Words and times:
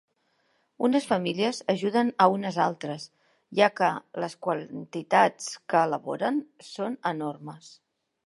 Unes 0.85 1.03
famílies 1.09 1.57
ajuden 1.73 2.07
a 2.23 2.25
unes 2.37 2.57
altres, 2.63 3.05
ja 3.61 3.69
que 3.81 3.91
les 4.23 4.37
quantitats 4.47 5.53
que 5.73 5.85
elaboren 5.91 6.43
són 6.71 6.97
enormes. 7.13 7.71